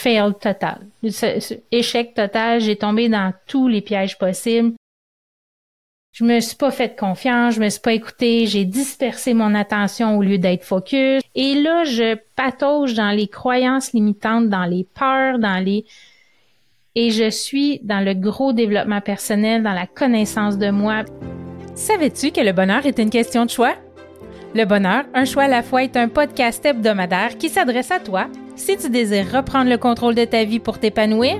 [0.00, 0.78] fail total.
[1.70, 4.72] échec total, j'ai tombé dans tous les pièges possibles.
[6.12, 10.18] Je me suis pas fait confiance, je me suis pas écouté, j'ai dispersé mon attention
[10.18, 11.22] au lieu d'être focus.
[11.34, 15.84] Et là, je patauge dans les croyances limitantes, dans les peurs, dans les...
[16.96, 21.04] Et je suis dans le gros développement personnel, dans la connaissance de moi.
[21.76, 23.74] Savais-tu que le bonheur est une question de choix?
[24.54, 28.26] Le bonheur, un choix à la fois est un podcast hebdomadaire qui s'adresse à toi
[28.60, 31.38] si tu désires reprendre le contrôle de ta vie pour t'épanouir,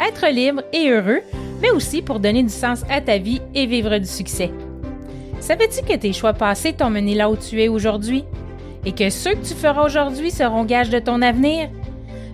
[0.00, 1.20] être libre et heureux
[1.62, 4.50] mais aussi pour donner du sens à ta vie et vivre du succès.
[5.40, 8.24] Savais-tu que tes choix passés t'ont mené là où tu es aujourd'hui?
[8.84, 11.68] Et que ceux que tu feras aujourd'hui seront gages de ton avenir?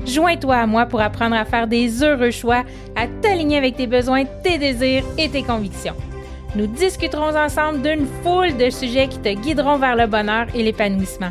[0.07, 2.65] Joins-toi à moi pour apprendre à faire des heureux choix,
[2.97, 5.95] à t'aligner avec tes besoins, tes désirs et tes convictions.
[6.55, 11.31] Nous discuterons ensemble d'une foule de sujets qui te guideront vers le bonheur et l'épanouissement.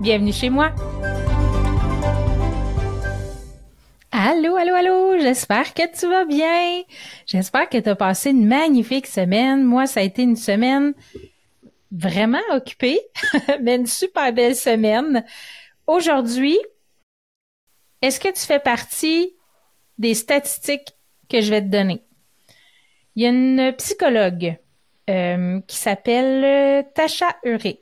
[0.00, 0.74] Bienvenue chez moi!
[4.10, 6.82] Allô, allô, allô, j'espère que tu vas bien.
[7.24, 9.64] J'espère que tu as passé une magnifique semaine.
[9.64, 10.92] Moi, ça a été une semaine
[11.90, 13.00] vraiment occupée,
[13.62, 15.24] mais une super belle semaine.
[15.86, 16.58] Aujourd'hui,
[18.02, 19.34] est-ce que tu fais partie
[19.96, 20.92] des statistiques
[21.30, 22.02] que je vais te donner?
[23.14, 24.58] Il y a une psychologue
[25.08, 27.80] euh, qui s'appelle Tasha Urich.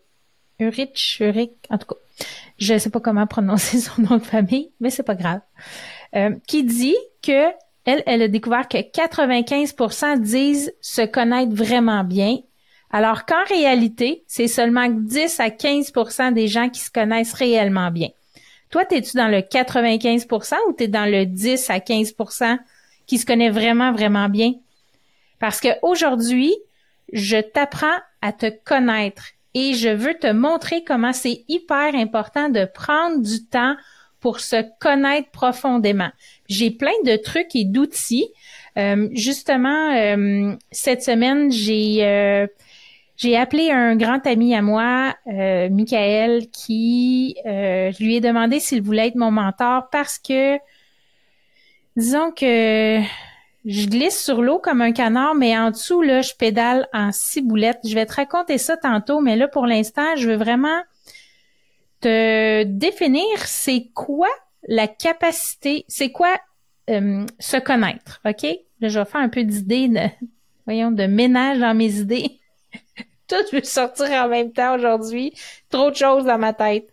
[0.60, 2.03] Urich, Urich, en tout cas.
[2.64, 5.40] Je ne sais pas comment prononcer son nom de famille, mais c'est pas grave.
[6.16, 7.48] Euh, qui dit que
[7.84, 12.38] elle, elle a découvert que 95% disent se connaître vraiment bien,
[12.90, 18.08] alors qu'en réalité, c'est seulement 10 à 15% des gens qui se connaissent réellement bien.
[18.70, 22.58] Toi, es-tu dans le 95% ou t'es dans le 10 à 15%
[23.06, 24.54] qui se connaît vraiment, vraiment bien?
[25.38, 26.54] Parce que aujourd'hui,
[27.12, 32.64] je t'apprends à te connaître et je veux te montrer comment c'est hyper important de
[32.64, 33.76] prendre du temps
[34.20, 36.10] pour se connaître profondément.
[36.48, 38.28] J'ai plein de trucs et d'outils.
[38.78, 42.46] Euh, justement, euh, cette semaine, j'ai euh,
[43.16, 48.82] j'ai appelé un grand ami à moi, euh, Michael, qui je lui ai demandé s'il
[48.82, 50.56] voulait être mon mentor parce que
[51.96, 53.00] disons que
[53.64, 57.78] je glisse sur l'eau comme un canard, mais en dessous, là, je pédale en ciboulette.
[57.84, 60.82] Je vais te raconter ça tantôt, mais là, pour l'instant, je veux vraiment
[62.00, 64.28] te définir c'est quoi
[64.68, 66.36] la capacité, c'est quoi
[66.90, 68.42] euh, se connaître, OK?
[68.80, 69.90] Là, je vais faire un peu d'idées,
[70.66, 72.40] voyons, de ménage dans mes idées.
[73.28, 75.32] Tout veut sortir en même temps aujourd'hui.
[75.70, 76.88] Trop de choses dans ma tête.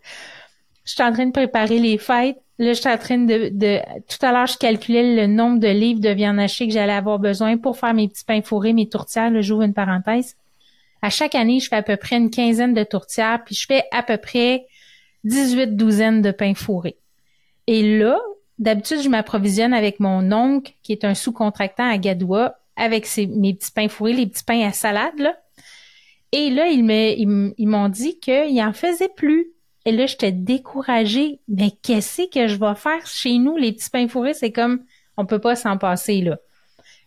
[0.84, 2.40] Je suis en train de préparer les fêtes.
[2.62, 5.98] Là, je suis en train de, tout à l'heure, je calculais le nombre de livres
[5.98, 9.32] de viande hachée que j'allais avoir besoin pour faire mes petits pains fourrés, mes tourtières.
[9.32, 10.36] Là, j'ouvre une parenthèse.
[11.02, 13.82] À chaque année, je fais à peu près une quinzaine de tourtières, puis je fais
[13.90, 14.66] à peu près
[15.24, 16.98] 18 douzaines de pains fourrés.
[17.66, 18.20] Et là,
[18.60, 23.54] d'habitude, je m'approvisionne avec mon oncle, qui est un sous-contractant à Gadoua, avec ses, mes
[23.54, 25.34] petits pains fourrés, les petits pains à salade, là.
[26.30, 29.48] Et là, ils m'ont dit qu'ils en faisaient plus.
[29.84, 31.40] Et là, j'étais découragée.
[31.48, 33.56] Mais qu'est-ce que je vais faire chez nous?
[33.56, 34.84] Les petits pains fourrés, c'est comme,
[35.16, 36.38] on peut pas s'en passer, là.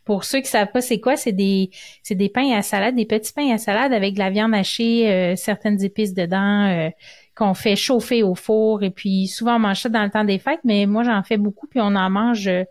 [0.06, 1.72] Pour ceux qui savent pas c'est quoi, c'est des
[2.04, 5.12] c'est des pains à salade, des petits pains à salade avec de la viande hachée,
[5.12, 6.90] euh, certaines épices dedans, euh,
[7.36, 10.38] qu'on fait chauffer au four et puis souvent on mange ça dans le temps des
[10.38, 12.66] fêtes, mais moi j'en fais beaucoup puis on en mange euh,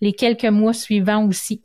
[0.00, 1.60] les quelques mois suivants aussi.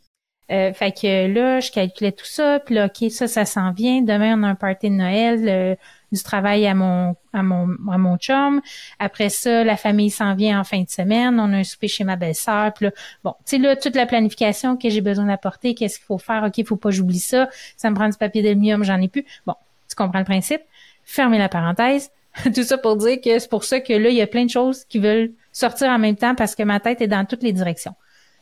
[0.52, 4.02] Euh, fait que là, je calculais tout ça, puis là, OK, ça, ça s'en vient.
[4.02, 5.75] Demain, on a un party de Noël, euh,
[6.12, 8.62] du travail à mon à mon à mon chum.
[9.00, 11.40] Après ça, la famille s'en vient en fin de semaine.
[11.40, 12.73] On a un souper chez ma belle-sœur.
[12.73, 12.91] Puis là,
[13.23, 16.44] bon, tu sais là, toute la planification que j'ai besoin d'apporter, qu'est-ce qu'il faut faire,
[16.44, 17.47] OK, faut pas j'oublie ça.
[17.78, 19.26] Ça me prend du papier d'aluminium, j'en ai plus.
[19.46, 19.55] Bon,
[19.87, 20.61] tu comprends le principe?
[21.05, 22.11] Fermez la parenthèse.
[22.44, 24.49] Tout ça pour dire que c'est pour ça que là, il y a plein de
[24.49, 27.52] choses qui veulent sortir en même temps parce que ma tête est dans toutes les
[27.52, 27.94] directions.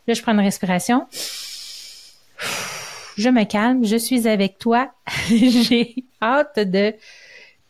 [0.07, 1.07] Là, je prends une respiration.
[3.17, 4.91] Je me calme, je suis avec toi.
[5.29, 6.93] J'ai hâte de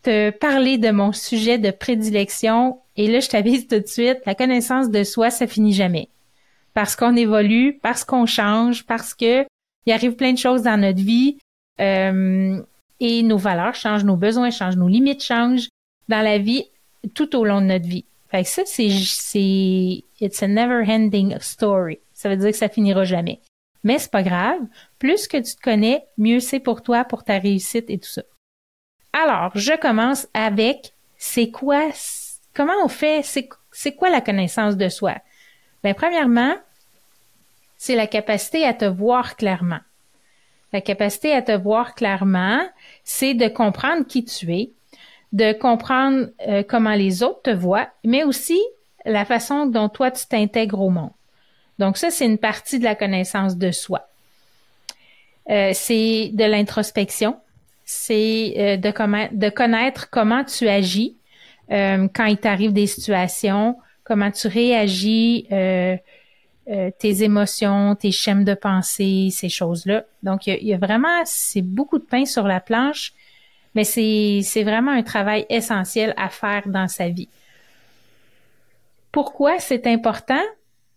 [0.04, 2.80] te parler de mon sujet de prédilection.
[2.96, 6.10] Et là, je t'avise tout de suite, la connaissance de soi, ça finit jamais.
[6.74, 9.46] Parce qu'on évolue, parce qu'on change, parce que
[9.86, 11.38] il arrive plein de choses dans notre vie.
[11.82, 12.62] Euh,
[13.00, 15.70] et nos valeurs changent, nos besoins changent, nos limites changent
[16.10, 16.66] dans la vie
[17.14, 18.06] tout au long de notre vie.
[18.30, 22.00] Fait que ça, c'est, c'est, it's a never ending story.
[22.14, 23.40] Ça veut dire que ça finira jamais.
[23.84, 24.60] Mais c'est pas grave.
[24.98, 28.24] Plus que tu te connais, mieux c'est pour toi, pour ta réussite et tout ça.
[29.14, 31.90] Alors, je commence avec c'est quoi,
[32.54, 35.16] comment on fait, c'est, quoi la connaissance de soi?
[35.84, 36.56] Ben, premièrement,
[37.78, 39.80] c'est la capacité à te voir clairement.
[40.72, 42.62] La capacité à te voir clairement,
[43.04, 44.72] c'est de comprendre qui tu es,
[45.32, 48.60] de comprendre euh, comment les autres te voient, mais aussi
[49.06, 51.12] la façon dont toi tu t'intègres au monde.
[51.80, 54.08] Donc ça, c'est une partie de la connaissance de soi.
[55.50, 57.38] Euh, c'est de l'introspection,
[57.86, 61.16] c'est euh, de, de connaître comment tu agis
[61.72, 69.50] quand il t'arrive des situations, comment tu réagis, tes émotions, tes schèmes de pensée, ces
[69.50, 70.04] choses-là.
[70.24, 73.14] Donc, il y, a vraiment, c'est beaucoup de pain sur la planche,
[73.76, 77.30] mais c'est vraiment un travail essentiel à faire dans sa vie.
[79.12, 80.42] Pourquoi c'est important?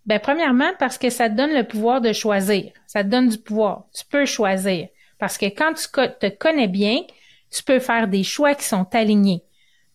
[0.05, 2.73] Ben, premièrement, parce que ça te donne le pouvoir de choisir.
[2.87, 3.85] Ça te donne du pouvoir.
[3.95, 4.89] Tu peux choisir.
[5.19, 5.87] Parce que quand tu
[6.19, 7.03] te connais bien,
[7.51, 9.45] tu peux faire des choix qui sont alignés.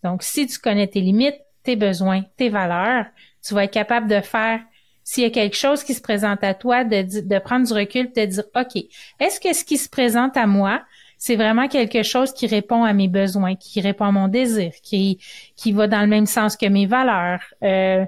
[0.03, 3.05] Donc, si tu connais tes limites, tes besoins, tes valeurs,
[3.45, 4.61] tu vas être capable de faire,
[5.03, 8.25] s'il y a quelque chose qui se présente à toi, de, prendre du recul, de
[8.25, 8.83] dire, OK,
[9.19, 10.81] est-ce que ce qui se présente à moi,
[11.17, 15.19] c'est vraiment quelque chose qui répond à mes besoins, qui répond à mon désir, qui
[15.55, 17.41] qui va dans le même sens que mes valeurs.
[17.63, 18.05] Euh,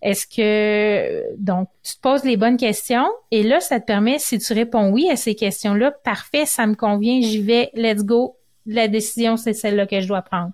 [0.00, 3.08] est-ce que donc tu te poses les bonnes questions?
[3.30, 6.74] Et là ça te permet si tu réponds oui à ces questions-là, parfait, ça me
[6.74, 8.36] convient, j'y vais, let's go.
[8.66, 10.52] La décision c'est celle-là que je dois prendre.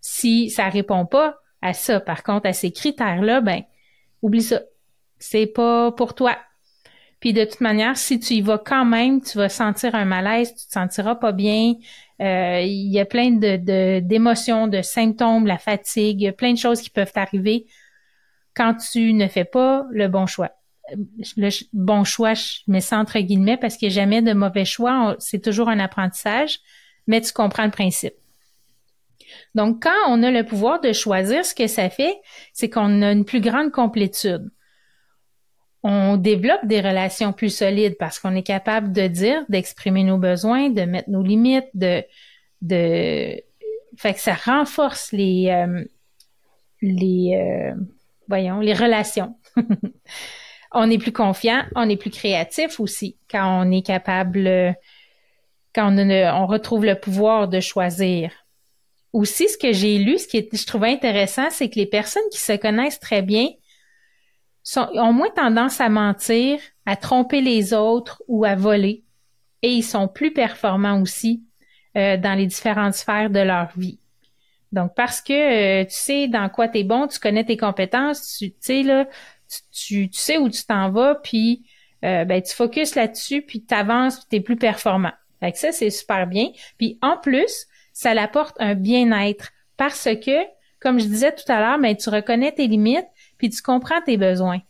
[0.00, 3.62] Si ça répond pas à ça, par contre à ces critères-là, ben
[4.22, 4.60] oublie ça.
[5.18, 6.36] C'est pas pour toi.
[7.20, 10.54] Puis de toute manière, si tu y vas quand même, tu vas sentir un malaise,
[10.54, 11.74] tu te sentiras pas bien.
[12.20, 16.90] Euh, il y a plein de d'émotions, de, symptômes, la fatigue, plein de choses qui
[16.90, 17.66] peuvent t'arriver
[18.58, 20.50] quand tu ne fais pas le bon choix.
[21.36, 24.64] Le bon choix, je mets ça entre guillemets parce qu'il n'y a jamais de mauvais
[24.64, 25.16] choix.
[25.18, 26.60] C'est toujours un apprentissage,
[27.06, 28.14] mais tu comprends le principe.
[29.54, 32.18] Donc, quand on a le pouvoir de choisir, ce que ça fait,
[32.52, 34.50] c'est qu'on a une plus grande complétude
[35.82, 40.70] on développe des relations plus solides parce qu'on est capable de dire, d'exprimer nos besoins,
[40.70, 42.02] de mettre nos limites, de,
[42.62, 43.40] de,
[43.96, 45.84] fait que ça renforce les, euh,
[46.82, 47.74] les, euh,
[48.28, 49.36] voyons, les relations.
[50.72, 54.76] on est plus confiant, on est plus créatif aussi quand on est capable,
[55.74, 58.30] quand on, retrouve le pouvoir de choisir.
[59.12, 62.28] Aussi, ce que j'ai lu, ce qui est, je trouvais intéressant, c'est que les personnes
[62.30, 63.48] qui se connaissent très bien
[64.76, 69.04] ont moins tendance à mentir, à tromper les autres ou à voler.
[69.62, 71.42] Et ils sont plus performants aussi
[71.96, 73.98] euh, dans les différentes sphères de leur vie.
[74.72, 78.36] Donc, parce que euh, tu sais dans quoi tu es bon, tu connais tes compétences,
[78.38, 79.06] tu, sais là,
[79.72, 81.64] tu, tu, sais où tu t'en vas, puis
[82.04, 85.12] euh, ben, tu focuses là-dessus, puis tu avances, tu es plus performant.
[85.40, 86.50] Fait ça, c'est super bien.
[86.76, 90.44] Puis en plus, ça l'apporte un bien-être parce que,
[90.80, 94.16] comme je disais tout à l'heure, ben, tu reconnais tes limites, puis tu comprends tes
[94.16, 94.60] besoins.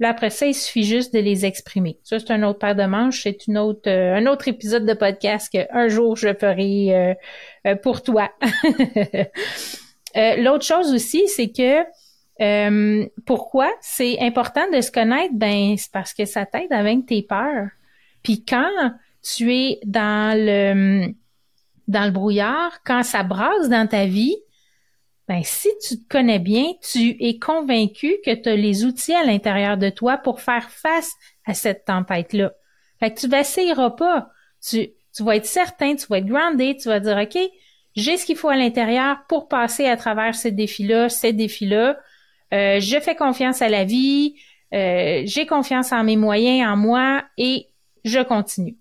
[0.00, 1.98] Là, après ça, il suffit juste de les exprimer.
[2.02, 4.94] Ça, c'est un autre paire de manches, c'est une autre, euh, un autre épisode de
[4.94, 7.14] podcast qu'un jour je ferai euh,
[7.66, 8.32] euh, pour toi.
[10.16, 11.84] L'autre chose aussi, c'est que
[13.24, 15.34] pourquoi c'est important de se connaître?
[15.34, 17.68] Ben, c'est parce que ça t'aide avec tes peurs.
[18.22, 21.12] Puis quand tu es dans le
[21.86, 24.36] dans le brouillard, quand ça brasse dans ta vie,
[25.28, 29.24] ben, si tu te connais bien, tu es convaincu que tu as les outils à
[29.24, 31.14] l'intérieur de toi pour faire face
[31.46, 32.52] à cette tempête-là.
[33.00, 34.30] Fait que tu vacilleras pas.
[34.66, 37.38] Tu, tu vas être certain, tu vas être groundé, tu vas dire, OK,
[37.96, 41.98] j'ai ce qu'il faut à l'intérieur pour passer à travers ces défis-là, ces défis-là.
[42.52, 44.34] Euh, je fais confiance à la vie,
[44.74, 47.68] euh, j'ai confiance en mes moyens, en moi, et
[48.04, 48.76] je continue.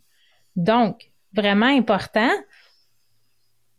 [0.55, 2.31] Donc, vraiment important,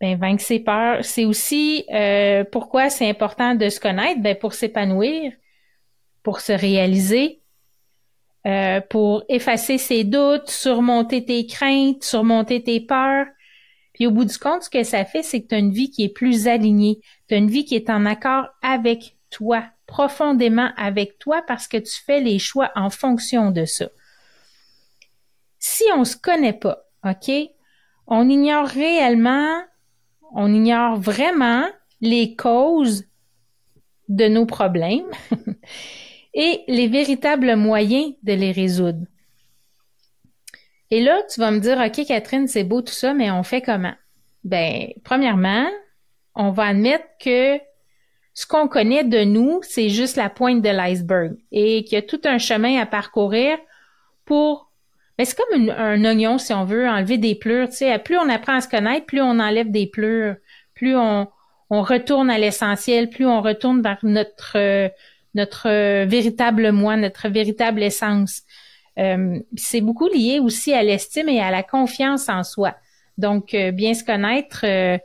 [0.01, 1.05] ben, vaincre ses peurs.
[1.05, 5.33] C'est aussi euh, pourquoi c'est important de se connaître, ben, pour s'épanouir,
[6.23, 7.41] pour se réaliser,
[8.47, 13.27] euh, pour effacer ses doutes, surmonter tes craintes, surmonter tes peurs.
[13.95, 15.91] Puis au bout du compte, ce que ça fait, c'est que tu as une vie
[15.91, 17.01] qui est plus alignée.
[17.29, 21.77] Tu as une vie qui est en accord avec toi, profondément avec toi, parce que
[21.77, 23.89] tu fais les choix en fonction de ça.
[25.59, 27.31] Si on se connaît pas, OK,
[28.07, 29.63] on ignore réellement
[30.33, 31.67] on ignore vraiment
[32.01, 33.05] les causes
[34.09, 35.11] de nos problèmes
[36.35, 39.07] et les véritables moyens de les résoudre.
[40.91, 43.63] Et là, tu vas me dire, OK, Catherine, c'est beau tout ça, mais on fait
[43.63, 43.95] comment?
[44.45, 45.67] Ben, premièrement,
[46.35, 47.59] on va admettre que
[48.35, 52.03] ce qu'on connaît de nous, c'est juste la pointe de l'iceberg et qu'il y a
[52.03, 53.57] tout un chemin à parcourir
[54.25, 54.73] pour
[55.19, 57.69] ben, c'est comme un oignon, si on veut, enlever des pleurs.
[57.69, 60.37] Tu sais, plus on apprend à se connaître, plus on enlève des pleurs,
[60.75, 61.29] plus on,
[61.71, 64.91] on retourne à l'essentiel, plus on retourne vers notre
[65.35, 68.43] notre véritable moi, notre véritable essence.
[68.99, 72.77] Euh, c'est beaucoup lié aussi à l'estime et à la confiance en soi.
[73.19, 74.99] Donc, euh, bien se connaître, euh,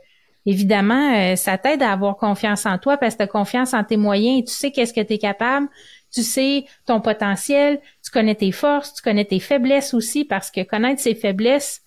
[0.46, 3.96] évidemment, ça t'aide à avoir confiance en toi parce que tu as confiance en tes
[3.96, 5.68] moyens et tu sais qu'est-ce que tu es capable,
[6.12, 10.62] tu sais ton potentiel, tu connais tes forces, tu connais tes faiblesses aussi parce que
[10.62, 11.82] connaître ses faiblesses,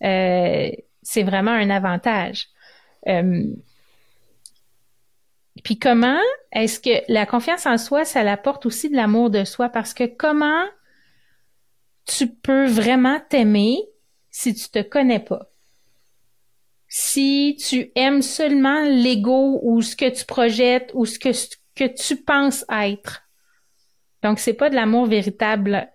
[0.00, 2.48] c'est vraiment un avantage.
[5.64, 6.20] puis comment
[6.52, 9.68] est-ce que la confiance en soi, ça l'apporte aussi de l'amour de soi?
[9.68, 10.64] Parce que comment
[12.06, 13.78] tu peux vraiment t'aimer
[14.30, 15.50] si tu te connais pas?
[16.88, 21.30] Si tu aimes seulement l'ego ou ce que tu projettes ou ce que,
[21.76, 23.22] que tu penses être?
[24.22, 25.88] Donc, c'est pas de l'amour véritable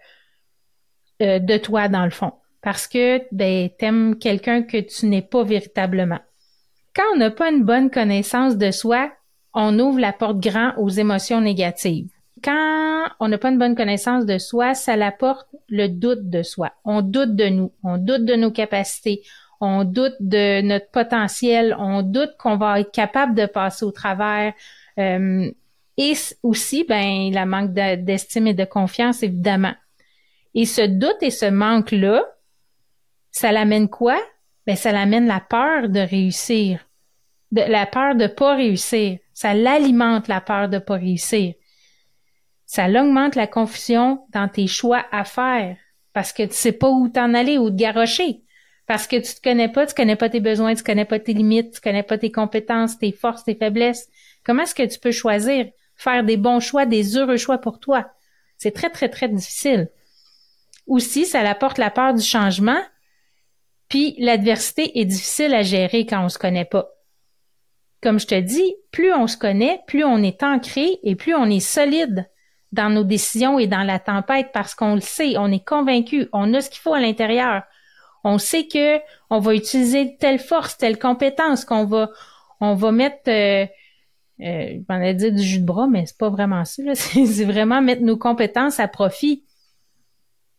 [1.22, 2.34] euh, de toi, dans le fond.
[2.62, 6.20] Parce que ben, t'aimes quelqu'un que tu n'es pas véritablement.
[6.96, 9.12] Quand on n'a pas une bonne connaissance de soi,
[9.53, 12.10] on ouvre la porte grand aux émotions négatives
[12.46, 16.74] quand on n'a pas une bonne connaissance de soi, ça l'apporte le doute de soi.
[16.84, 19.24] On doute de nous, on doute de nos capacités,
[19.60, 24.53] on doute de notre potentiel, on doute qu'on va être capable de passer au travers.
[25.00, 25.50] Euh,
[25.98, 29.74] et aussi, ben, la manque d'estime et de confiance, évidemment.
[30.54, 32.24] Et ce doute et ce manque-là,
[33.32, 34.22] ça l'amène quoi?
[34.66, 36.88] Ben, ça l'amène la peur de réussir,
[37.52, 39.20] de, la peur de pas réussir.
[39.34, 41.54] Ça l'alimente la peur de pas réussir
[42.66, 45.78] ça augmente la confusion dans tes choix à faire
[46.14, 48.42] parce que tu sais pas où t'en aller ou te garrocher.
[48.88, 51.34] Parce que tu te connais pas, tu connais pas tes besoins, tu connais pas tes
[51.34, 54.08] limites, tu connais pas tes compétences, tes forces, tes faiblesses.
[54.44, 58.10] Comment est-ce que tu peux choisir, faire des bons choix, des heureux choix pour toi?
[58.58, 59.90] C'est très, très, très difficile.
[60.88, 62.80] Aussi, ça apporte la peur du changement,
[63.90, 66.90] puis l'adversité est difficile à gérer quand on se connaît pas.
[68.02, 71.46] Comme je te dis, plus on se connaît, plus on est ancré et plus on
[71.46, 72.30] est solide
[72.72, 76.54] dans nos décisions et dans la tempête parce qu'on le sait, on est convaincu, on
[76.54, 77.64] a ce qu'il faut à l'intérieur.
[78.24, 79.00] On sait que
[79.30, 82.10] on va utiliser telle force, telle compétence, qu'on va
[82.62, 83.66] on va mettre euh,
[84.42, 86.84] euh, on a dit du jus de bras, mais c'est pas vraiment ça.
[86.96, 89.46] C'est vraiment mettre nos compétences à profit.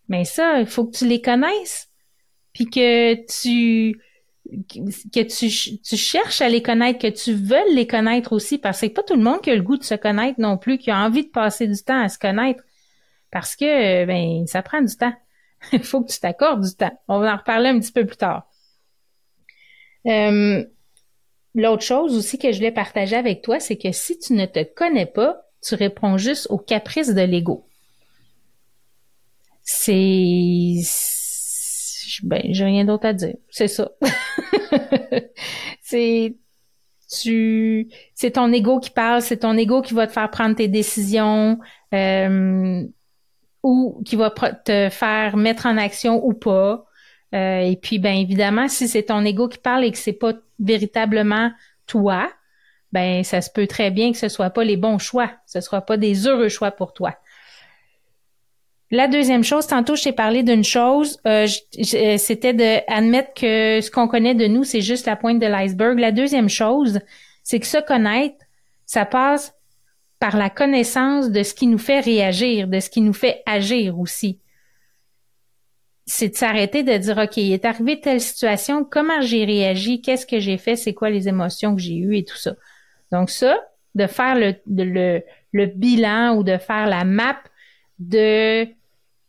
[0.08, 1.90] Mais ça, il faut que tu les connaisses,
[2.52, 4.00] puis que tu
[5.12, 8.86] que tu, tu cherches à les connaître, que tu veux les connaître aussi, parce que
[8.86, 10.92] c'est pas tout le monde qui a le goût de se connaître non plus, qui
[10.92, 12.62] a envie de passer du temps à se connaître,
[13.32, 15.14] parce que ben ça prend du temps.
[15.72, 16.96] Il faut que tu t'accordes du temps.
[17.08, 18.48] On va en reparler un petit peu plus tard.
[20.06, 20.64] Euh,
[21.56, 24.62] l'autre chose aussi que je voulais partager avec toi, c'est que si tu ne te
[24.62, 27.66] connais pas, tu réponds juste aux caprices de l'ego.
[29.64, 30.82] C'est
[32.22, 33.36] ben, j'ai rien d'autre à dire.
[33.50, 33.90] C'est ça.
[35.82, 36.36] c'est
[37.08, 40.68] tu c'est ton ego qui parle, c'est ton ego qui va te faire prendre tes
[40.68, 41.58] décisions
[41.94, 42.84] euh,
[43.62, 46.85] ou qui va te faire mettre en action ou pas.
[47.34, 50.32] Euh, et puis ben évidemment, si c'est ton ego qui parle et que c'est pas
[50.58, 51.50] véritablement
[51.86, 52.30] toi,
[52.92, 55.80] ben ça se peut très bien que ce soit pas les bons choix, ce sera
[55.80, 57.14] pas des heureux choix pour toi.
[58.92, 61.48] La deuxième chose, tantôt je t'ai parlé d'une chose, euh,
[61.94, 65.46] euh, c'était de admettre que ce qu'on connaît de nous, c'est juste la pointe de
[65.46, 65.98] l'iceberg.
[65.98, 67.00] La deuxième chose,
[67.42, 68.36] c'est que se connaître,
[68.86, 69.54] ça passe
[70.20, 73.98] par la connaissance de ce qui nous fait réagir, de ce qui nous fait agir
[73.98, 74.38] aussi.
[76.06, 80.26] C'est de s'arrêter de dire, OK, il est arrivé telle situation, comment j'ai réagi, qu'est-ce
[80.26, 82.54] que j'ai fait, c'est quoi les émotions que j'ai eues et tout ça.
[83.10, 83.58] Donc ça,
[83.96, 85.22] de faire le, le,
[85.52, 87.36] le bilan ou de faire la map
[87.98, 88.68] de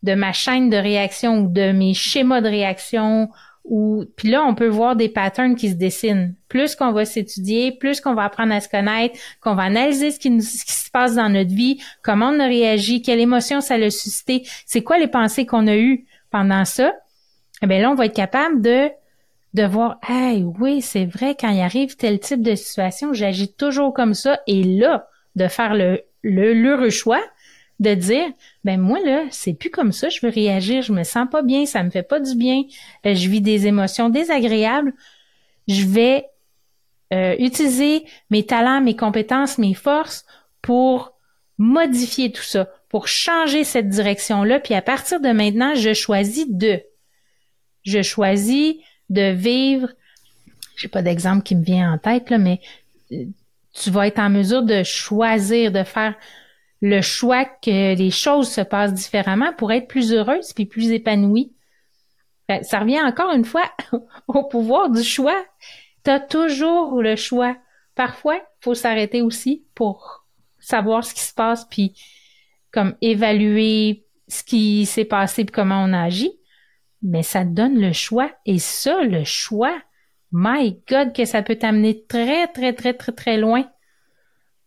[0.04, 3.30] de ma chaîne de réaction ou de mes schémas de réaction
[3.66, 6.36] ou puis là on peut voir des patterns qui se dessinent.
[6.48, 10.20] Plus qu'on va s'étudier, plus qu'on va apprendre à se connaître, qu'on va analyser ce
[10.20, 13.76] qui, ce qui se passe dans notre vie, comment on a réagi, quelle émotion ça
[13.76, 16.94] a suscité, c'est quoi les pensées qu'on a eues pendant ça.
[17.62, 18.90] Eh bien là on va être capable de
[19.54, 23.92] de voir, hey, oui, c'est vrai, quand il arrive tel type de situation, j'agis toujours
[23.92, 24.40] comme ça.
[24.46, 27.22] Et là, de faire le, le l'heureux choix
[27.80, 28.28] de dire
[28.64, 31.68] ben moi là c'est plus comme ça je veux réagir je me sens pas bien
[31.68, 32.64] ça me fait pas du bien
[33.06, 34.94] euh, je vis des émotions désagréables
[35.68, 36.26] je vais
[37.14, 40.26] euh, utiliser mes talents mes compétences mes forces
[40.64, 41.14] pour
[41.60, 46.48] modifier tout ça pour changer cette direction là puis à partir de maintenant je choisis
[46.50, 46.82] de
[47.84, 48.75] je choisis
[49.10, 49.89] de vivre
[50.75, 52.60] j'ai pas d'exemple qui me vient en tête là mais
[53.12, 53.25] euh,
[53.77, 56.15] tu vas être en mesure de choisir, de faire
[56.82, 61.53] le choix que les choses se passent différemment pour être plus heureuse puis plus épanouie.
[62.62, 63.72] ça revient encore une fois
[64.27, 65.46] au pouvoir du choix.
[66.03, 67.56] Tu as toujours le choix.
[67.96, 70.25] Parfois, faut s'arrêter aussi pour
[70.60, 71.94] savoir ce qui se passe puis
[72.78, 76.38] comme évaluer ce qui s'est passé et comment on agit.
[77.02, 78.30] Mais ça donne le choix.
[78.46, 79.76] Et ça, le choix,
[80.32, 83.66] my God, que ça peut t'amener très, très, très, très, très loin.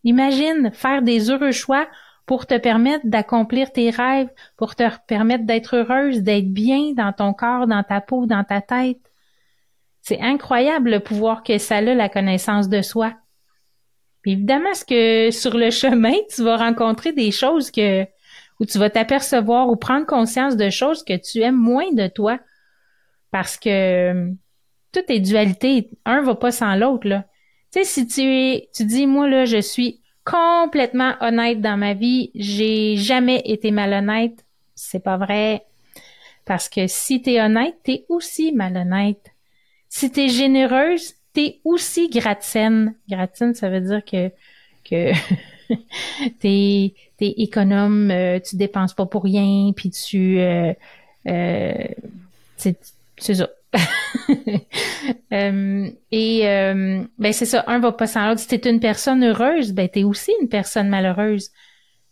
[0.03, 1.87] Imagine faire des heureux choix
[2.27, 7.33] pour te permettre d'accomplir tes rêves, pour te permettre d'être heureuse, d'être bien dans ton
[7.33, 8.99] corps, dans ta peau, dans ta tête.
[10.03, 13.15] C'est incroyable le pouvoir que ça a, la connaissance de soi.
[14.23, 18.05] Puis évidemment, ce que sur le chemin, tu vas rencontrer des choses que
[18.61, 22.39] où tu vas t'apercevoir ou prendre conscience de choses que tu aimes moins de toi.
[23.31, 24.33] Parce que
[24.93, 25.89] tout est dualité.
[26.05, 27.25] Un va pas sans l'autre, là.
[27.73, 31.95] Tu sais, si tu es, tu dis, moi, là, je suis complètement honnête dans ma
[31.95, 35.65] vie, j'ai jamais été malhonnête, c'est pas vrai.
[36.45, 39.25] Parce que si tu es honnête, tu es aussi malhonnête.
[39.89, 42.95] Si tu es généreuse, tu es aussi gratienne.
[43.09, 44.31] Gratienne, ça veut dire que,
[44.89, 45.13] que
[46.41, 50.73] t'es es économe, euh, tu dépenses pas pour rien, puis tu euh,
[51.29, 51.73] euh,
[52.57, 53.49] c'est ça.
[55.33, 58.41] Euh, et euh, ben c'est ça, un va pas sans l'autre.
[58.41, 61.51] Si t'es une personne heureuse, ben t'es aussi une personne malheureuse.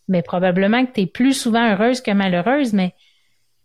[0.07, 2.95] Mais probablement que t'es plus souvent heureuse que malheureuse, mais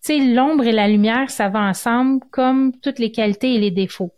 [0.04, 3.72] tu sais, l'ombre et la lumière, ça va ensemble comme toutes les qualités et les
[3.72, 4.12] défauts.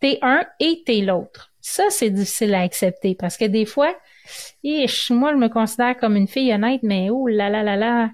[0.00, 1.52] T'es un et t'es l'autre.
[1.60, 3.94] Ça, c'est difficile à accepter parce que des fois,
[4.64, 8.10] moi, je me considère comme une fille honnête, mais oh là là là là,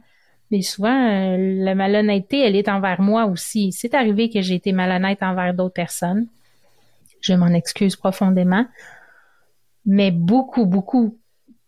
[0.50, 3.72] mais souvent, euh, la malhonnêteté, elle est envers moi aussi.
[3.72, 6.28] C'est arrivé que j'ai été malhonnête envers d'autres personnes.
[7.20, 8.64] Je m'en excuse profondément.
[9.84, 11.18] Mais beaucoup, beaucoup,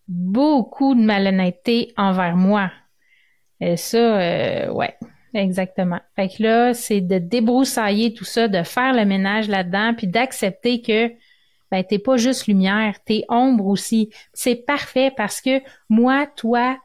[0.06, 2.70] beaucoup de malhonnêteté envers moi.
[3.60, 4.96] Et ça, euh, ouais,
[5.34, 6.00] exactement.
[6.16, 10.82] Fait que là, c'est de débroussailler tout ça, de faire le ménage là-dedans, puis d'accepter
[10.82, 11.12] que
[11.70, 14.10] ben t'es pas juste lumière, t'es ombre aussi.
[14.32, 16.78] C'est parfait parce que moi, toi,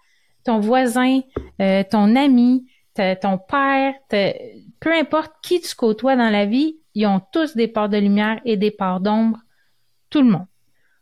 [0.44, 1.22] ton voisin,
[1.62, 7.22] euh, ton ami, ton père, peu importe qui tu côtoies dans la vie, ils ont
[7.32, 9.40] tous des parts de lumière et des parts d'ombre.
[10.10, 10.46] Tout le monde.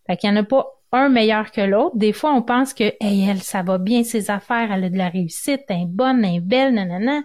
[0.08, 1.96] Fait qu'il n'y en a pas un meilleur que l'autre.
[1.98, 4.98] Des fois, on pense que, hey, elle, ça va bien, ses affaires, elle a de
[4.98, 7.22] la réussite, elle est bonne, elle est belle, nanana.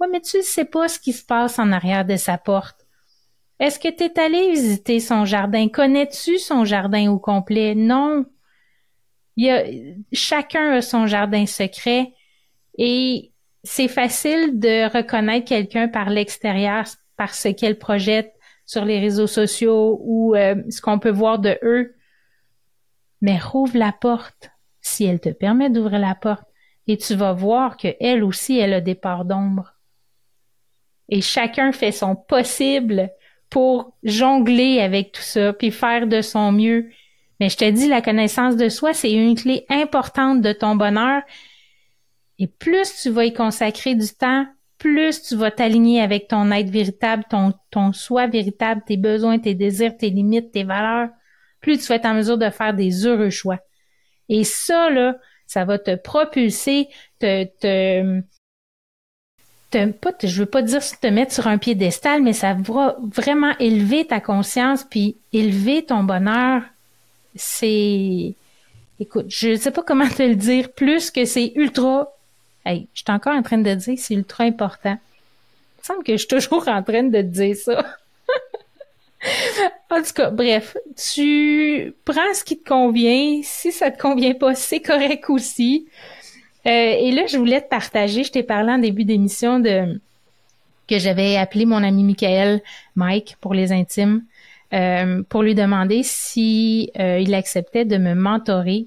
[0.00, 2.86] Ouais, mais tu sais pas ce qui se passe en arrière de sa porte.
[3.58, 5.68] Est-ce que tu es allé visiter son jardin?
[5.68, 7.74] Connais-tu son jardin au complet?
[7.74, 8.24] Non.
[9.36, 9.64] Il y a,
[10.12, 12.12] chacun a son jardin secret
[12.76, 13.32] et
[13.64, 16.84] c'est facile de reconnaître quelqu'un par l'extérieur,
[17.16, 18.32] par ce qu'elle projette
[18.64, 21.94] sur les réseaux sociaux ou euh, ce qu'on peut voir de eux.
[23.20, 24.50] Mais rouvre la porte
[24.80, 26.44] si elle te permet d'ouvrir la porte
[26.86, 29.74] et tu vas voir que elle aussi elle a des parts d'ombre.
[31.08, 33.10] Et chacun fait son possible
[33.50, 36.90] pour jongler avec tout ça puis faire de son mieux
[37.40, 41.22] mais je te dis, la connaissance de soi, c'est une clé importante de ton bonheur.
[42.38, 44.46] Et plus tu vas y consacrer du temps,
[44.78, 49.54] plus tu vas t'aligner avec ton être véritable, ton, ton soi véritable, tes besoins, tes
[49.54, 51.10] désirs, tes limites, tes valeurs,
[51.60, 53.58] plus tu vas être en mesure de faire des heureux choix.
[54.28, 55.16] Et ça, là,
[55.46, 58.20] ça va te propulser, te, te,
[59.70, 63.56] te pas, je veux pas dire te mettre sur un piédestal, mais ça va vraiment
[63.58, 66.62] élever ta conscience puis élever ton bonheur
[67.38, 68.34] c'est
[69.00, 72.12] écoute, je sais pas comment te le dire plus que c'est ultra
[72.66, 74.98] Hey, je suis encore en train de dire c'est ultra important.
[74.98, 77.82] Il me semble que je suis toujours en train de te dire ça.
[79.90, 83.40] en tout cas, bref, tu prends ce qui te convient.
[83.42, 85.86] Si ça te convient pas, c'est correct aussi.
[86.66, 90.00] Euh, et là, je voulais te partager, je t'ai parlé en début d'émission de
[90.88, 92.62] que j'avais appelé mon ami Michael
[92.96, 94.22] Mike pour les intimes.
[94.74, 98.86] Euh, pour lui demander si euh, il acceptait de me mentorer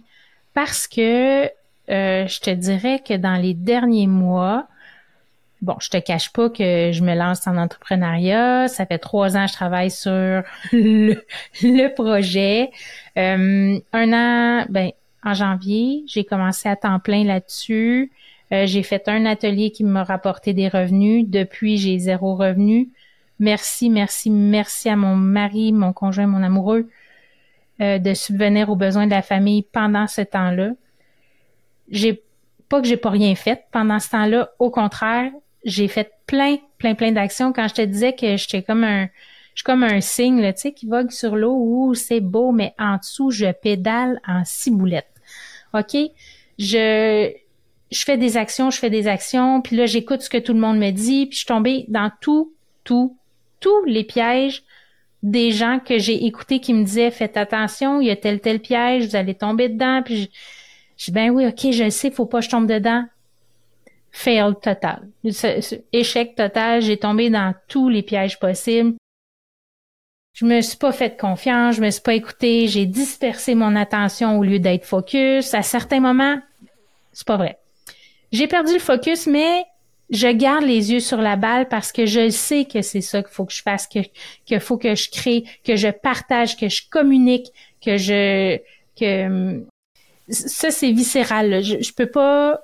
[0.54, 1.50] parce que
[1.88, 4.68] je te dirais que dans les derniers mois,
[5.62, 8.68] bon, je te cache pas que je me lance en entrepreneuriat.
[8.68, 12.72] Ça fait trois ans que je travaille sur le, projet.
[13.16, 14.92] un an, ben,
[15.24, 18.12] en janvier, j'ai commencé à temps plein là-dessus.
[18.52, 21.26] j'ai fait un atelier qui m'a rapporté des revenus.
[21.28, 22.90] Depuis, j'ai zéro revenu.
[23.42, 26.88] Merci, merci, merci à mon mari, mon conjoint, mon amoureux
[27.82, 30.74] euh, de subvenir aux besoins de la famille pendant ce temps-là.
[31.90, 32.22] J'ai
[32.70, 34.52] pas que j'ai pas rien fait pendant ce temps-là.
[34.60, 35.32] Au contraire,
[35.64, 37.54] j'ai fait plein, plein, plein d'actions.
[37.54, 39.08] Quand je te disais que j'étais comme un,
[39.62, 42.98] suis comme un signe, tu sais, qui vogue sur l'eau où c'est beau, mais en
[42.98, 45.12] dessous, je pédale en ciboulette.
[45.74, 45.96] OK?
[46.58, 47.32] Je,
[47.92, 50.60] je fais des actions, je fais des actions, puis là, j'écoute ce que tout le
[50.60, 53.18] monde me dit, puis je suis tombée dans tout, tout,
[53.60, 54.64] tous les pièges
[55.24, 58.60] des gens que j'ai écoutés qui me disaient faites attention, il y a tel tel
[58.60, 60.02] piège, vous allez tomber dedans.
[60.04, 60.28] Puis je,
[60.98, 63.06] je dis ben oui, ok, je le sais, faut pas que je tombe dedans.
[64.12, 65.08] Fail total,
[65.94, 66.82] échec total.
[66.82, 68.96] J'ai tombé dans tous les pièges possibles.
[70.34, 74.40] Je me suis pas fait confiance, je me suis pas écouté, j'ai dispersé mon attention
[74.40, 75.54] au lieu d'être focus.
[75.54, 76.40] À certains moments,
[77.12, 77.58] c'est pas vrai.
[78.32, 79.66] J'ai perdu le focus, mais
[80.10, 83.32] je garde les yeux sur la balle parce que je sais que c'est ça qu'il
[83.32, 84.00] faut que je fasse, que
[84.46, 87.48] qu'il faut que je crée, que je partage, que je communique,
[87.84, 88.58] que je
[89.00, 89.64] que
[90.30, 91.64] ça c'est viscéral.
[91.64, 92.62] Je, je peux pas.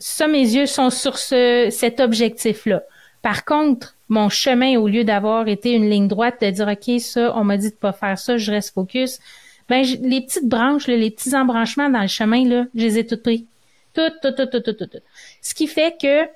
[0.00, 2.82] Ça, mes yeux sont sur ce cet objectif-là.
[3.22, 7.32] Par contre, mon chemin, au lieu d'avoir été une ligne droite, de dire OK, ça,
[7.36, 9.20] on m'a dit de pas faire ça, je reste focus.
[9.68, 13.22] Ben, les petites branches, les petits embranchements dans le chemin, là, je les ai toutes
[13.22, 13.46] pris.
[13.94, 15.02] Toutes, toutes, toutes, toutes, toutes, toutes.
[15.42, 16.26] Ce qui fait que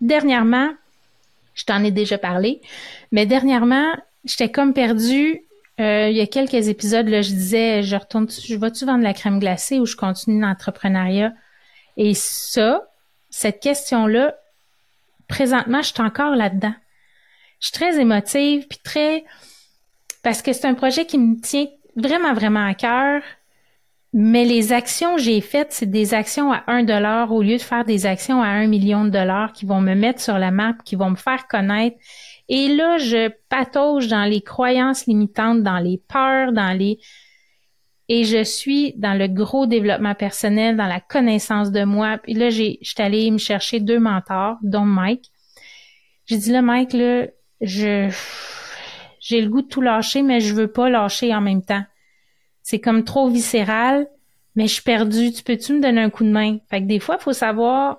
[0.00, 0.70] dernièrement,
[1.54, 2.60] je t'en ai déjà parlé,
[3.10, 3.92] mais dernièrement,
[4.24, 5.42] j'étais comme perdue.
[5.80, 9.14] Euh, il y a quelques épisodes, là, je disais, je retourne, je vais-tu vendre la
[9.14, 11.32] crème glacée ou je continue l'entrepreneuriat?
[11.96, 12.89] Et ça,
[13.30, 14.34] cette question-là,
[15.28, 16.74] présentement, je suis encore là-dedans.
[17.60, 19.24] Je suis très émotive, puis très...
[20.22, 21.66] Parce que c'est un projet qui me tient
[21.96, 23.22] vraiment, vraiment à cœur.
[24.12, 27.62] Mais les actions que j'ai faites, c'est des actions à un dollar au lieu de
[27.62, 30.74] faire des actions à un million de dollars qui vont me mettre sur la map,
[30.84, 31.96] qui vont me faire connaître.
[32.48, 36.98] Et là, je patauge dans les croyances limitantes, dans les peurs, dans les...
[38.12, 42.18] Et je suis dans le gros développement personnel, dans la connaissance de moi.
[42.18, 45.30] Puis là, j'ai, je suis allée me chercher deux mentors, dont Mike.
[46.26, 47.28] J'ai dit là, Mike, là,
[47.60, 48.12] je,
[49.20, 51.84] j'ai le goût de tout lâcher, mais je veux pas lâcher en même temps
[52.70, 54.06] c'est comme trop viscéral,
[54.54, 55.32] mais je suis perdue.
[55.32, 56.58] Tu peux-tu me donner un coup de main?
[56.68, 57.98] Fait que des fois, faut savoir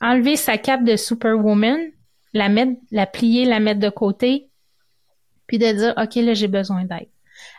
[0.00, 1.78] enlever sa cape de superwoman,
[2.32, 4.48] la mettre, la plier, la mettre de côté,
[5.46, 7.08] puis de dire, OK, là, j'ai besoin d'aide.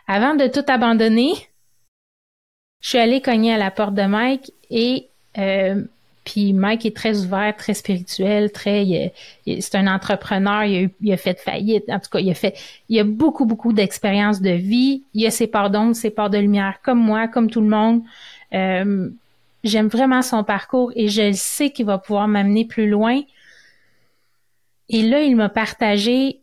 [0.06, 1.34] Avant de tout abandonner,
[2.80, 5.08] je suis allée cogner à la porte de Mike et
[5.38, 5.82] euh,
[6.26, 9.12] puis Mike est très ouvert, très spirituel, très,
[9.46, 11.84] c'est un entrepreneur, il a, fait faillite.
[11.88, 12.58] En tout cas, il a fait,
[12.88, 15.04] il a beaucoup, beaucoup d'expérience de vie.
[15.14, 18.02] Il a ses parts d'ombre, ses parts de lumière, comme moi, comme tout le monde.
[18.54, 19.08] Euh,
[19.62, 23.22] j'aime vraiment son parcours et je sais qu'il va pouvoir m'amener plus loin.
[24.88, 26.40] Et là, il m'a partagé,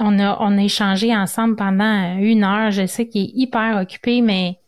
[0.00, 2.70] on a, on a échangé ensemble pendant une heure.
[2.70, 4.58] Je sais qu'il est hyper occupé, mais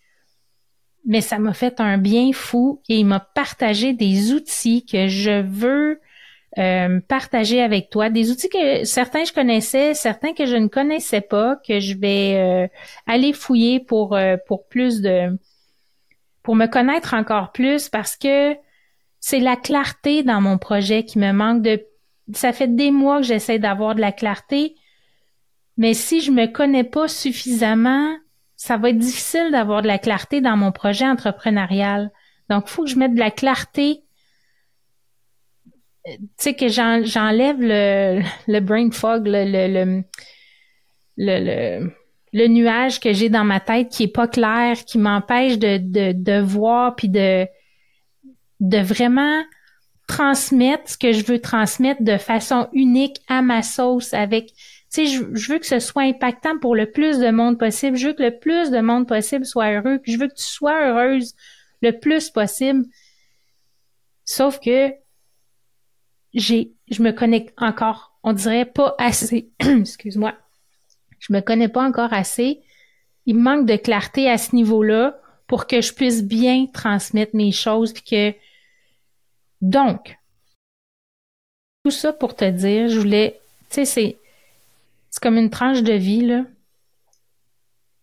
[1.05, 5.43] mais ça m'a fait un bien fou et il m'a partagé des outils que je
[5.43, 6.01] veux
[6.59, 11.21] euh, partager avec toi, des outils que certains je connaissais, certains que je ne connaissais
[11.21, 12.69] pas, que je vais euh,
[13.07, 15.37] aller fouiller pour euh, pour plus de
[16.43, 18.55] pour me connaître encore plus parce que
[19.19, 21.85] c'est la clarté dans mon projet qui me manque de
[22.33, 24.77] ça fait des mois que j'essaie d'avoir de la clarté
[25.77, 28.17] mais si je me connais pas suffisamment
[28.63, 32.13] ça va être difficile d'avoir de la clarté dans mon projet entrepreneurial.
[32.49, 34.05] Donc, il faut que je mette de la clarté.
[36.05, 40.05] Tu sais, que j'enlève le, brain fog, le,
[42.47, 47.09] nuage que j'ai dans ma tête qui est pas clair, qui m'empêche de, voir puis
[47.09, 47.49] de
[48.61, 49.43] vraiment
[50.07, 54.53] transmettre ce que je veux transmettre de façon unique à ma sauce avec
[54.93, 57.97] sais, je, veux que ce soit impactant pour le plus de monde possible.
[57.97, 60.01] Je veux que le plus de monde possible soit heureux.
[60.05, 61.35] Je veux que tu sois heureuse
[61.81, 62.85] le plus possible.
[64.25, 64.93] Sauf que
[66.35, 69.51] j'ai, je me connecte encore, on dirait pas assez.
[69.61, 70.35] Excuse-moi.
[71.19, 72.61] Je me connais pas encore assez.
[73.27, 77.93] Il manque de clarté à ce niveau-là pour que je puisse bien transmettre mes choses
[77.93, 78.35] que
[79.61, 80.17] donc
[81.85, 84.22] tout ça pour te dire, je voulais tu sais c'est
[85.13, 86.45] c'est comme une tranche de vie, là.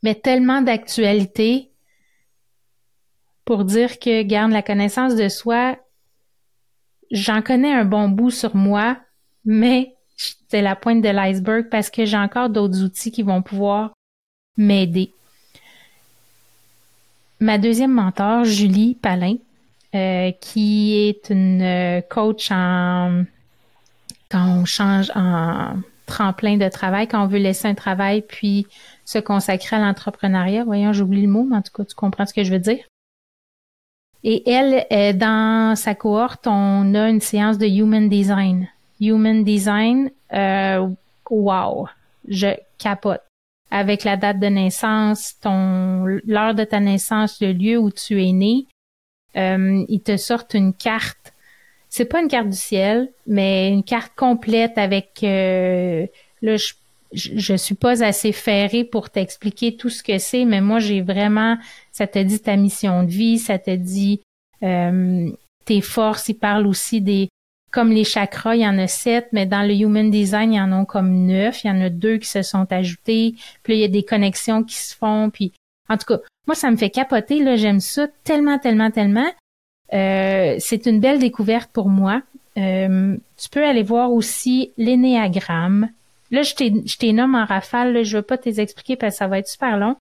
[0.04, 1.72] Mais tellement d'actualité
[3.46, 5.76] pour dire que, garde la connaissance de soi,
[7.10, 8.96] j'en connais un bon bout sur moi,
[9.44, 9.96] mais
[10.50, 13.92] c'est la pointe de l'iceberg parce que j'ai encore d'autres outils qui vont pouvoir
[14.56, 15.12] m'aider.
[17.40, 19.38] Ma deuxième mentor, Julie Palin,
[19.96, 23.24] euh, qui est une euh, coach en
[24.30, 25.78] quand on change en
[26.10, 28.68] tremplin de travail quand on veut laisser un travail puis
[29.06, 30.66] se consacrer à l'entrepreneuriat.
[30.66, 32.84] Voyons, j'oublie le mot, mais en tout cas, tu comprends ce que je veux dire.
[34.24, 38.68] Et elle, euh, dans sa cohorte, on a une séance de Human Design.
[39.00, 40.90] Human Design, euh,
[41.30, 41.88] wow!
[42.28, 43.22] je capote.
[43.72, 48.32] Avec la date de naissance, ton l'heure de ta naissance, le lieu où tu es
[48.32, 48.66] né,
[49.36, 51.34] euh, ils te sortent une carte.
[51.90, 56.06] C'est pas une carte du ciel, mais une carte complète avec euh,
[56.42, 56.74] là, je,
[57.12, 61.58] je, suis pas assez ferrée pour t'expliquer tout ce que c'est, mais moi j'ai vraiment,
[61.92, 64.22] ça te dit ta mission de vie, ça te dit
[64.64, 65.30] euh,
[65.66, 66.30] tes forces.
[66.30, 67.30] Il parle aussi des
[67.72, 70.62] comme les chakras, il y en a sept, mais dans le Human Design, il y
[70.62, 71.64] en a comme neuf.
[71.64, 73.36] Il y en a deux qui se sont ajoutés.
[73.64, 75.30] Puis là, il y a des connexions qui se font.
[75.30, 75.54] Puis,
[75.88, 77.44] en tout cas, moi, ça me fait capoter.
[77.44, 79.32] Là, j'aime ça tellement, tellement, tellement.
[79.94, 82.22] Euh, c'est une belle découverte pour moi.
[82.58, 85.90] Euh, tu peux aller voir aussi l'énéagramme.
[86.32, 88.04] Là, je t'ai nomme en rafale.
[88.04, 89.96] Je veux pas t'expliquer parce que ça va être super long.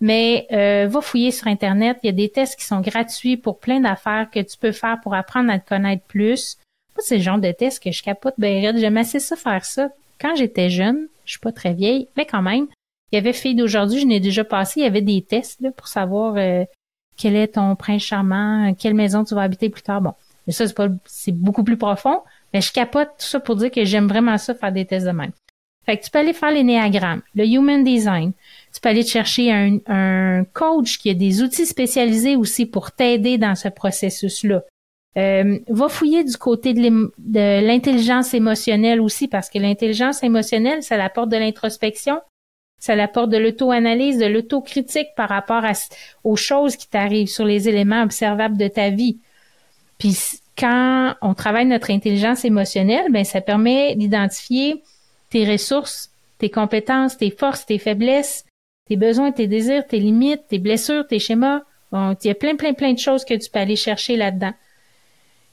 [0.00, 1.98] Mais euh, va fouiller sur Internet.
[2.02, 5.00] Il y a des tests qui sont gratuits pour plein d'affaires que tu peux faire
[5.02, 6.58] pour apprendre à te connaître plus
[6.98, 9.90] c'est le genre de test que je capote ben J'aime assez ça faire ça.
[10.20, 12.66] Quand j'étais jeune, je suis pas très vieille, mais quand même,
[13.12, 15.88] il y avait filles d'aujourd'hui, je n'ai déjà passé, il y avait des tests pour
[15.88, 16.64] savoir euh,
[17.16, 20.00] quel est ton prince charmant, quelle maison tu vas habiter plus tard.
[20.00, 20.14] Bon,
[20.46, 22.20] mais ça, c'est pas c'est beaucoup plus profond,
[22.52, 25.12] mais je capote tout ça pour dire que j'aime vraiment ça faire des tests de
[25.12, 25.32] même.
[25.86, 28.32] Fait que tu peux aller faire l'énéagramme, le human design.
[28.72, 32.92] Tu peux aller te chercher un, un coach qui a des outils spécialisés aussi pour
[32.92, 34.62] t'aider dans ce processus-là.
[35.16, 41.28] Euh, va fouiller du côté de l'intelligence émotionnelle aussi, parce que l'intelligence émotionnelle, ça apporte
[41.28, 42.20] de l'introspection,
[42.80, 45.64] ça apporte de l'auto-analyse, de l'autocritique par rapport
[46.22, 49.18] aux choses qui t'arrivent, sur les éléments observables de ta vie.
[49.98, 50.16] Puis
[50.58, 54.82] quand on travaille notre intelligence émotionnelle, ben ça permet d'identifier
[55.30, 58.44] tes ressources, tes compétences, tes forces, tes faiblesses,
[58.86, 61.62] tes besoins, tes désirs, tes limites, tes blessures, tes schémas.
[61.90, 64.52] Bon, il y a plein, plein, plein de choses que tu peux aller chercher là-dedans.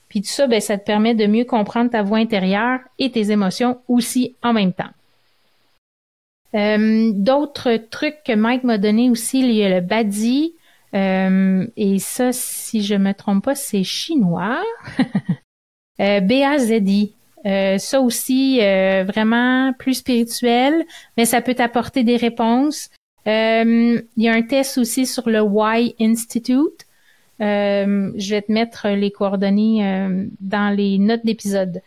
[0.10, 3.31] Puis tout ça, ben, ça te permet de mieux comprendre ta voix intérieure et tes
[3.31, 4.89] émotions aussi en même temps.
[6.53, 10.55] Euh, d'autres trucs que Mike m'a donné aussi, il y a le badi.
[10.93, 14.61] Euh, et ça, si je me trompe pas, c'est chinois.
[15.99, 17.13] euh, B-A-Z-I.
[17.45, 20.85] Euh, ça aussi, vraiment plus spirituel,
[21.17, 22.89] mais ça peut t'apporter des réponses.
[23.25, 26.85] il y a un test aussi sur le Why Institute.
[27.41, 31.81] Euh, je vais te mettre les coordonnées euh, dans les notes d'épisode.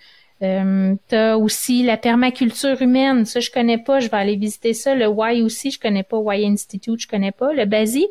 [0.45, 4.75] Euh, tu as aussi la permaculture humaine, ça je connais pas, je vais aller visiter
[4.75, 4.95] ça.
[4.95, 6.19] Le Y aussi, je connais pas.
[6.19, 7.53] Y Institute, je connais pas.
[7.53, 8.07] Le BASI,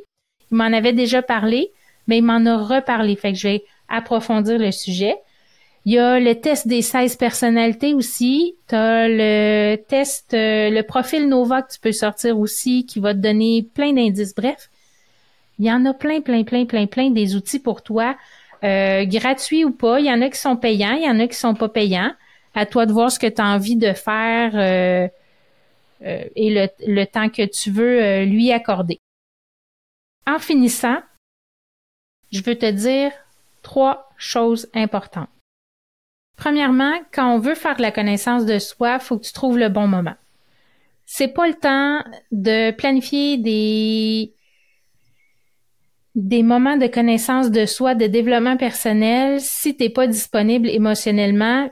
[0.52, 1.72] il m'en avait déjà parlé,
[2.08, 3.16] mais il m'en a reparlé.
[3.16, 5.16] Fait que je vais approfondir le sujet.
[5.86, 8.56] Il y a le test des 16 personnalités aussi.
[8.70, 13.20] Tu as le test, le profil Nova que tu peux sortir aussi, qui va te
[13.20, 14.34] donner plein d'indices.
[14.34, 14.70] Bref,
[15.60, 18.16] il y en a plein, plein, plein, plein, plein des outils pour toi,
[18.64, 20.00] euh, gratuits ou pas.
[20.00, 22.12] Il y en a qui sont payants, il y en a qui sont pas payants.
[22.54, 25.08] À toi de voir ce que tu as envie de faire euh,
[26.06, 29.00] euh, et le, le, temps que tu veux lui accorder.
[30.28, 31.02] En finissant,
[32.32, 33.12] je veux te dire
[33.62, 35.30] trois choses importantes.
[36.36, 39.70] Premièrement, quand on veut faire de la connaissance de soi, faut que tu trouves le
[39.70, 40.16] bon moment.
[41.06, 44.34] C'est pas le temps de planifier des
[46.16, 51.72] des moments de connaissance de soi, de développement personnel, si t'es pas disponible émotionnellement,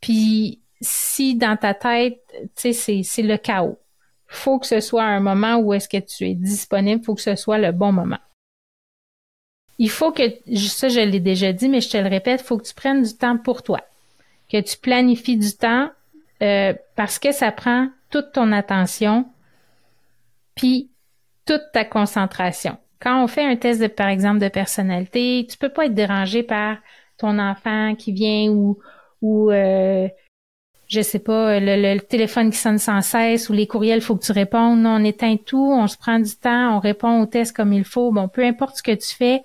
[0.00, 2.20] puis si dans ta tête,
[2.56, 3.78] tu sais, c'est, le chaos.
[4.26, 7.36] Faut que ce soit un moment où est-ce que tu es disponible, faut que ce
[7.36, 8.18] soit le bon moment.
[9.78, 10.22] Il faut que,
[10.56, 13.16] ça je l'ai déjà dit, mais je te le répète, faut que tu prennes du
[13.16, 13.80] temps pour toi,
[14.50, 15.90] que tu planifies du temps,
[16.42, 19.26] euh, parce que ça prend toute ton attention,
[20.54, 20.90] puis
[21.46, 22.78] toute ta concentration.
[23.00, 26.42] Quand on fait un test de, par exemple, de personnalité, tu peux pas être dérangé
[26.42, 26.76] par
[27.16, 28.78] ton enfant qui vient ou
[29.22, 30.08] ou euh,
[30.90, 34.32] je sais pas, le, téléphone qui sonne sans cesse ou les courriels, faut que tu
[34.32, 34.80] répondes.
[34.80, 37.84] Non, on éteint tout, on se prend du temps, on répond au test comme il
[37.84, 38.10] faut.
[38.10, 39.42] Bon, peu importe ce que tu fais,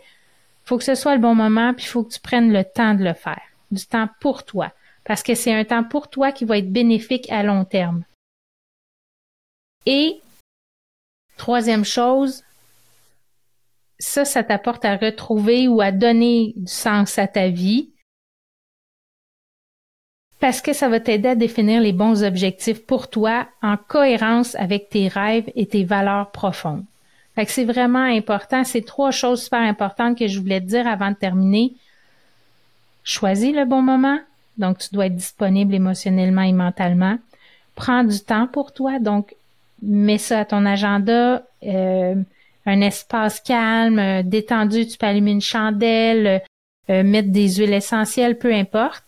[0.64, 3.04] faut que ce soit le bon moment, puis faut que tu prennes le temps de
[3.04, 3.42] le faire.
[3.70, 4.72] Du temps pour toi.
[5.04, 8.04] Parce que c'est un temps pour toi qui va être bénéfique à long terme.
[9.86, 10.20] Et
[11.38, 12.44] troisième chose,
[14.00, 17.92] ça, ça t'apporte à retrouver ou à donner du sens à ta vie
[20.39, 24.89] parce que ça va t'aider à définir les bons objectifs pour toi en cohérence avec
[24.89, 26.84] tes rêves et tes valeurs profondes.
[27.36, 28.63] Fait c'est vraiment important.
[28.63, 31.74] C'est trois choses super importantes que je voulais te dire avant de terminer.
[33.04, 34.19] Choisis le bon moment.
[34.58, 37.17] Donc, tu dois être disponible émotionnellement et mentalement.
[37.76, 39.00] Prends du temps pour toi.
[39.00, 39.36] Donc,
[39.82, 41.43] mets ça à ton agenda.
[41.63, 42.15] Euh,
[42.65, 46.41] un espace calme, euh, détendu, tu peux allumer une chandelle,
[46.89, 49.05] euh, mettre des huiles essentielles, peu importe.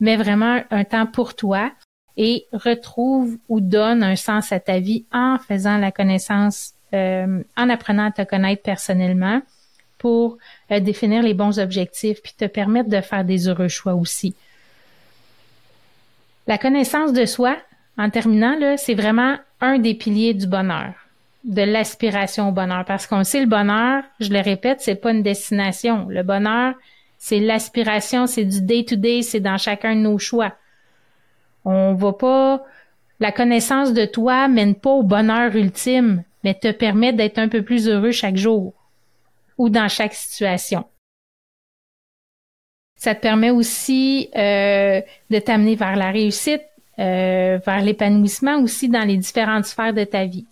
[0.00, 1.72] Mais vraiment un temps pour toi.
[2.18, 7.68] et retrouve ou donne un sens à ta vie en faisant la connaissance, euh, en
[7.68, 9.42] apprenant à te connaître personnellement
[9.98, 10.38] pour
[10.70, 14.34] euh, définir les bons objectifs puis te permettre de faire des heureux choix aussi.
[16.46, 17.56] La connaissance de soi,
[17.98, 20.92] en terminant, là, c'est vraiment un des piliers du bonheur,
[21.44, 22.84] de l'aspiration au bonheur.
[22.84, 26.06] Parce qu'on sait, le bonheur, je le répète, c'est pas une destination.
[26.08, 26.74] Le bonheur,
[27.18, 30.54] c'est l'aspiration, c'est du day-to-day, c'est dans chacun de nos choix.
[31.64, 32.64] On va pas,
[33.20, 37.62] la connaissance de toi mène pas au bonheur ultime, mais te permet d'être un peu
[37.62, 38.74] plus heureux chaque jour
[39.58, 40.84] ou dans chaque situation.
[42.96, 45.00] Ça te permet aussi euh,
[45.30, 46.62] de t'amener vers la réussite,
[46.98, 50.46] euh, vers l'épanouissement aussi dans les différentes sphères de ta vie.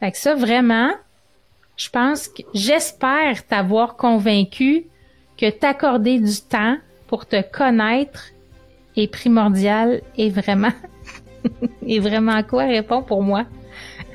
[0.00, 0.92] Fait que ça, vraiment,
[1.76, 4.86] je pense que j'espère t'avoir convaincu
[5.38, 8.24] que t'accorder du temps pour te connaître
[8.96, 10.72] est primordial et vraiment,
[11.86, 13.44] est vraiment quoi répond pour moi?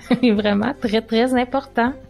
[0.21, 1.93] est vraiment très, très important.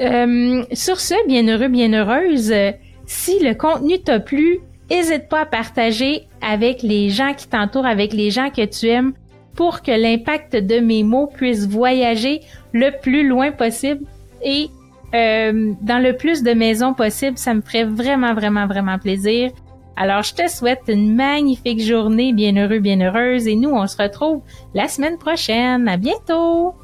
[0.00, 2.54] Euh, sur ce, bien heureux, bien heureuse,
[3.06, 8.12] si le contenu t'a plu, n'hésite pas à partager avec les gens qui t'entourent, avec
[8.12, 9.12] les gens que tu aimes,
[9.54, 12.40] pour que l'impact de mes mots puisse voyager
[12.72, 14.06] le plus loin possible
[14.42, 14.70] et
[15.14, 17.38] euh, dans le plus de maisons possible.
[17.38, 19.50] Ça me ferait vraiment, vraiment, vraiment plaisir.
[19.96, 24.00] Alors, je te souhaite une magnifique journée, bien heureux, bien heureuse, et nous, on se
[24.00, 24.40] retrouve
[24.72, 25.88] la semaine prochaine.
[25.88, 26.74] À bientôt!